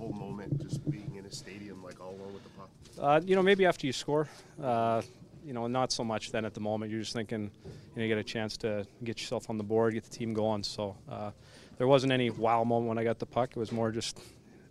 whole 0.00 0.12
moment, 0.12 0.60
just 0.62 0.88
being 0.90 1.14
in 1.16 1.26
a 1.26 1.30
stadium, 1.30 1.82
like 1.82 2.00
all 2.00 2.14
alone 2.14 2.32
with 2.32 2.42
the 2.42 2.50
puck? 2.50 2.70
Uh, 2.98 3.20
you 3.24 3.36
know, 3.36 3.42
maybe 3.42 3.66
after 3.66 3.86
you 3.86 3.92
score, 3.92 4.28
uh, 4.62 5.02
you 5.44 5.52
know, 5.52 5.66
not 5.66 5.92
so 5.92 6.02
much 6.02 6.32
then 6.32 6.44
at 6.44 6.54
the 6.54 6.60
moment. 6.60 6.90
You're 6.90 7.00
just 7.00 7.12
thinking, 7.12 7.50
you 7.64 7.96
know, 7.96 8.02
you 8.02 8.08
get 8.08 8.18
a 8.18 8.24
chance 8.24 8.56
to 8.58 8.86
get 9.04 9.20
yourself 9.20 9.50
on 9.50 9.58
the 9.58 9.64
board, 9.64 9.92
get 9.94 10.04
the 10.04 10.10
team 10.10 10.32
going. 10.32 10.62
So 10.62 10.96
uh, 11.08 11.30
there 11.76 11.86
wasn't 11.86 12.12
any 12.12 12.30
wow 12.30 12.64
moment 12.64 12.88
when 12.88 12.98
I 12.98 13.04
got 13.04 13.18
the 13.18 13.26
puck. 13.26 13.50
It 13.50 13.56
was 13.56 13.72
more 13.72 13.90
just, 13.90 14.18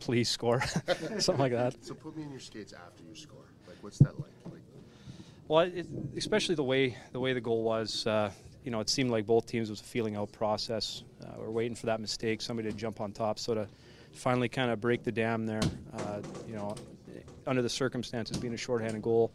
please 0.00 0.28
score, 0.28 0.62
something 1.18 1.38
like 1.38 1.52
that. 1.52 1.84
So 1.84 1.94
put 1.94 2.16
me 2.16 2.22
in 2.22 2.30
your 2.30 2.40
skates 2.40 2.72
after 2.72 3.02
you 3.02 3.14
score. 3.14 3.44
Like, 3.68 3.76
what's 3.82 3.98
that 3.98 4.18
like? 4.18 4.32
Like, 4.46 4.62
Well, 5.48 5.60
it, 5.60 5.86
especially 6.16 6.54
the 6.54 6.64
way 6.64 6.96
the 7.12 7.20
way 7.20 7.34
the 7.34 7.40
goal 7.42 7.62
was. 7.62 8.06
Uh, 8.06 8.30
you 8.64 8.70
know, 8.70 8.80
it 8.80 8.90
seemed 8.90 9.10
like 9.10 9.26
both 9.26 9.46
teams 9.46 9.70
was 9.70 9.80
a 9.80 9.84
feeling 9.84 10.16
out 10.16 10.32
process. 10.32 11.02
Uh, 11.22 11.28
we're 11.38 11.50
waiting 11.50 11.74
for 11.74 11.86
that 11.86 11.98
mistake, 11.98 12.42
somebody 12.42 12.70
to 12.70 12.76
jump 12.76 13.00
on 13.00 13.10
top. 13.10 13.38
So 13.38 13.54
to 13.54 13.68
finally 14.12 14.48
kind 14.48 14.70
of 14.70 14.80
break 14.80 15.02
the 15.02 15.12
dam 15.12 15.46
there, 15.46 15.62
uh, 15.98 16.20
you 16.46 16.54
know, 16.54 16.74
under 17.46 17.62
the 17.62 17.68
circumstances, 17.68 18.36
being 18.36 18.54
a 18.54 18.56
shorthanded 18.56 19.02
goal, 19.02 19.32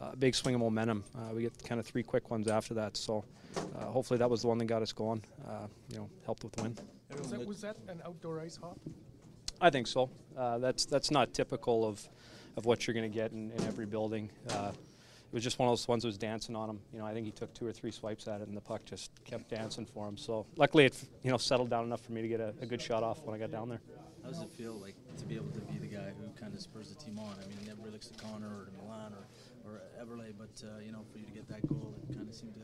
uh, 0.00 0.14
big 0.18 0.34
swing 0.34 0.54
of 0.54 0.60
momentum. 0.60 1.04
Uh, 1.16 1.34
we 1.34 1.42
get 1.42 1.64
kind 1.64 1.80
of 1.80 1.86
three 1.86 2.02
quick 2.02 2.30
ones 2.30 2.48
after 2.48 2.74
that. 2.74 2.96
So 2.96 3.24
uh, 3.56 3.86
hopefully 3.86 4.18
that 4.18 4.30
was 4.30 4.42
the 4.42 4.48
one 4.48 4.58
that 4.58 4.66
got 4.66 4.82
us 4.82 4.92
going. 4.92 5.22
Uh, 5.46 5.66
you 5.90 5.98
know, 5.98 6.08
helped 6.24 6.44
with 6.44 6.52
the 6.52 6.62
win. 6.62 6.76
Was 7.18 7.30
that, 7.30 7.46
was 7.46 7.60
that 7.62 7.76
an 7.88 8.00
outdoor 8.04 8.40
ice 8.40 8.56
hop? 8.56 8.78
I 9.60 9.70
think 9.70 9.86
so. 9.86 10.10
Uh, 10.36 10.58
that's 10.58 10.84
that's 10.84 11.10
not 11.10 11.34
typical 11.34 11.84
of 11.84 12.06
of 12.56 12.64
what 12.64 12.86
you're 12.86 12.94
going 12.94 13.10
to 13.10 13.14
get 13.14 13.32
in, 13.32 13.50
in 13.50 13.64
every 13.64 13.86
building. 13.86 14.30
It 15.30 15.34
was 15.34 15.44
just 15.44 15.58
one 15.58 15.68
of 15.68 15.72
those 15.72 15.86
ones 15.86 16.04
that 16.04 16.08
was 16.08 16.16
dancing 16.16 16.56
on 16.56 16.70
him. 16.70 16.80
You 16.90 17.00
know, 17.00 17.06
I 17.06 17.12
think 17.12 17.26
he 17.26 17.32
took 17.32 17.52
two 17.52 17.66
or 17.66 17.72
three 17.72 17.90
swipes 17.90 18.26
at 18.28 18.40
it, 18.40 18.48
and 18.48 18.56
the 18.56 18.62
puck 18.62 18.86
just 18.86 19.10
kept 19.24 19.50
dancing 19.50 19.84
for 19.84 20.08
him. 20.08 20.16
So 20.16 20.46
luckily, 20.56 20.86
it 20.86 20.96
you 21.22 21.30
know 21.30 21.36
settled 21.36 21.68
down 21.68 21.84
enough 21.84 22.00
for 22.00 22.12
me 22.12 22.22
to 22.22 22.28
get 22.28 22.40
a, 22.40 22.54
a 22.62 22.66
good 22.66 22.80
shot 22.80 23.02
off 23.02 23.22
when 23.24 23.34
I 23.34 23.38
got 23.38 23.50
down 23.50 23.68
there. 23.68 23.80
How 24.22 24.30
does 24.30 24.40
it 24.40 24.50
feel 24.50 24.74
like 24.74 24.94
to 25.18 25.24
be 25.26 25.36
able 25.36 25.50
to 25.50 25.60
be 25.60 25.78
the 25.78 25.86
guy 25.86 26.12
who 26.18 26.28
kind 26.40 26.54
of 26.54 26.60
spurs 26.60 26.88
the 26.88 26.94
team 26.94 27.18
on? 27.18 27.34
I 27.42 27.46
mean, 27.48 27.68
everybody 27.70 27.92
looks 27.92 28.08
to 28.08 28.24
Connor 28.24 28.46
or 28.46 28.64
to 28.66 28.72
Milan 28.82 29.12
or, 29.12 29.70
or 29.70 29.82
Eberle, 30.02 30.32
but 30.38 30.66
uh, 30.66 30.80
you 30.84 30.92
know, 30.92 31.04
for 31.12 31.18
you 31.18 31.26
to 31.26 31.32
get 31.32 31.46
that 31.48 31.66
goal, 31.68 31.94
it 32.08 32.14
kind 32.16 32.28
of 32.28 32.34
seemed 32.34 32.54
to 32.54 32.60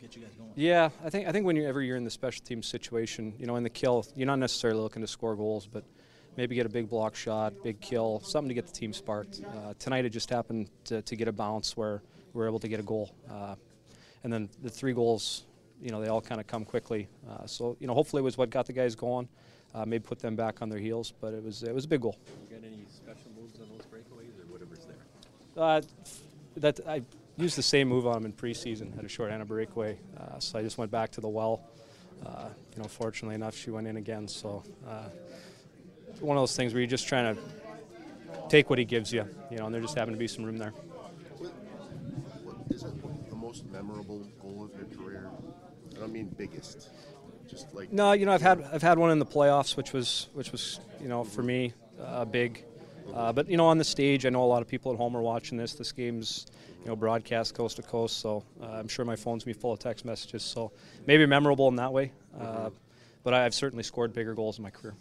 get 0.00 0.16
you 0.16 0.22
guys 0.22 0.34
going. 0.34 0.50
Yeah, 0.56 0.90
I 1.04 1.10
think 1.10 1.28
I 1.28 1.32
think 1.32 1.46
whenever 1.46 1.80
you're 1.80 1.96
in 1.96 2.04
the 2.04 2.10
special 2.10 2.44
team 2.44 2.62
situation, 2.62 3.34
you 3.38 3.46
know, 3.46 3.56
in 3.56 3.62
the 3.62 3.70
kill, 3.70 4.04
you're 4.16 4.26
not 4.26 4.40
necessarily 4.40 4.80
looking 4.80 5.02
to 5.02 5.08
score 5.08 5.36
goals, 5.36 5.66
but 5.66 5.84
maybe 6.36 6.54
get 6.54 6.66
a 6.66 6.70
big 6.70 6.88
block 6.88 7.14
shot, 7.14 7.54
big 7.62 7.80
kill, 7.80 8.20
something 8.20 8.48
to 8.48 8.54
get 8.54 8.66
the 8.66 8.72
team 8.72 8.92
sparked. 8.92 9.40
Uh, 9.44 9.74
tonight 9.78 10.04
it 10.04 10.10
just 10.10 10.30
happened 10.30 10.68
to, 10.84 11.02
to 11.02 11.16
get 11.16 11.28
a 11.28 11.32
bounce 11.32 11.76
where 11.76 12.02
we 12.32 12.40
were 12.40 12.46
able 12.46 12.58
to 12.58 12.68
get 12.68 12.80
a 12.80 12.82
goal, 12.82 13.14
uh, 13.30 13.54
and 14.22 14.32
then 14.32 14.48
the 14.62 14.70
three 14.70 14.92
goals, 14.92 15.44
you 15.80 15.90
know, 15.90 16.00
they 16.00 16.08
all 16.08 16.20
kind 16.20 16.40
of 16.40 16.46
come 16.46 16.64
quickly. 16.64 17.08
Uh, 17.28 17.46
so 17.46 17.76
you 17.80 17.86
know, 17.86 17.94
hopefully 17.94 18.20
it 18.20 18.24
was 18.24 18.36
what 18.36 18.50
got 18.50 18.66
the 18.66 18.72
guys 18.72 18.94
going. 18.94 19.28
Uh, 19.74 19.84
maybe 19.84 20.04
put 20.04 20.20
them 20.20 20.36
back 20.36 20.62
on 20.62 20.68
their 20.68 20.78
heels, 20.78 21.12
but 21.20 21.34
it 21.34 21.42
was 21.42 21.62
it 21.62 21.74
was 21.74 21.84
a 21.84 21.88
big 21.88 22.00
goal. 22.00 22.16
You 22.48 22.56
got 22.56 22.64
any 22.64 22.84
special 22.88 23.30
moves 23.36 23.60
on 23.60 23.68
those 23.68 23.84
breakaways 23.86 24.38
or 24.38 24.52
whatever's 24.52 24.86
there? 24.86 25.62
Uh, 25.62 25.80
that 26.56 26.80
I 26.86 27.02
used 27.36 27.58
the 27.58 27.62
same 27.62 27.88
move 27.88 28.06
on 28.06 28.18
him 28.18 28.26
in 28.26 28.32
preseason 28.32 28.96
at 28.96 29.04
a 29.04 29.08
shorthanded 29.08 29.48
breakaway, 29.48 29.98
uh, 30.16 30.38
so 30.38 30.58
I 30.58 30.62
just 30.62 30.78
went 30.78 30.90
back 30.92 31.10
to 31.12 31.20
the 31.20 31.28
well. 31.28 31.60
Uh, 32.24 32.48
you 32.76 32.82
know, 32.82 32.88
fortunately 32.88 33.34
enough, 33.34 33.56
she 33.56 33.70
went 33.70 33.86
in 33.86 33.96
again. 33.96 34.28
So 34.28 34.62
uh, 34.86 35.08
one 36.24 36.36
of 36.36 36.40
those 36.40 36.56
things 36.56 36.72
where 36.72 36.80
you're 36.80 36.90
just 36.90 37.06
trying 37.06 37.34
to 37.34 37.42
take 38.48 38.70
what 38.70 38.78
he 38.78 38.84
gives 38.84 39.12
you, 39.12 39.26
you 39.50 39.58
know, 39.58 39.66
and 39.66 39.74
there 39.74 39.80
just 39.80 39.96
happened 39.96 40.14
to 40.14 40.18
be 40.18 40.26
some 40.26 40.44
room 40.44 40.58
there. 40.58 40.70
what, 41.40 42.56
is 42.70 42.82
it 42.82 43.30
the 43.30 43.36
most 43.36 43.66
memorable 43.66 44.26
goal 44.40 44.64
of 44.64 44.78
your 44.78 44.98
career? 44.98 45.28
I 45.96 46.00
don't 46.00 46.12
mean 46.12 46.34
biggest. 46.36 46.90
Just 47.48 47.74
like 47.74 47.92
No, 47.92 48.12
you 48.12 48.26
know, 48.26 48.32
I've 48.32 48.42
had 48.42 48.62
I've 48.72 48.82
had 48.82 48.98
one 48.98 49.10
in 49.10 49.18
the 49.18 49.26
playoffs, 49.26 49.76
which 49.76 49.92
was 49.92 50.28
which 50.32 50.50
was 50.50 50.80
you 51.00 51.08
know 51.08 51.24
for 51.24 51.42
me 51.42 51.72
uh, 52.02 52.24
big. 52.24 52.64
Uh, 53.12 53.32
but 53.32 53.48
you 53.48 53.56
know, 53.56 53.66
on 53.66 53.76
the 53.78 53.84
stage, 53.84 54.24
I 54.24 54.30
know 54.30 54.42
a 54.42 54.46
lot 54.46 54.62
of 54.62 54.68
people 54.68 54.90
at 54.92 54.98
home 54.98 55.16
are 55.16 55.22
watching 55.22 55.58
this. 55.58 55.74
This 55.74 55.92
game's 55.92 56.46
you 56.82 56.88
know 56.88 56.96
broadcast 56.96 57.54
coast 57.54 57.76
to 57.76 57.82
coast, 57.82 58.18
so 58.18 58.44
uh, 58.62 58.66
I'm 58.66 58.88
sure 58.88 59.04
my 59.04 59.16
phone's 59.16 59.44
gonna 59.44 59.54
be 59.54 59.60
full 59.60 59.72
of 59.72 59.78
text 59.78 60.04
messages. 60.04 60.42
So 60.42 60.72
maybe 61.06 61.26
memorable 61.26 61.68
in 61.68 61.76
that 61.76 61.92
way. 61.92 62.12
Uh, 62.38 62.70
but 63.22 63.34
I've 63.34 63.54
certainly 63.54 63.82
scored 63.82 64.12
bigger 64.12 64.34
goals 64.34 64.58
in 64.58 64.64
my 64.64 64.70
career. 64.70 64.94